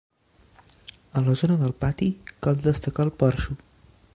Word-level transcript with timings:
A 1.13 1.21
la 1.27 1.35
zona 1.41 1.57
del 1.63 1.75
pati 1.83 2.09
cal 2.47 2.59
destacar 2.71 3.09
el 3.11 3.17
porxo. 3.21 3.61